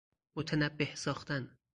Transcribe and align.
متنبه 0.35 0.95
ساختن 0.95 1.57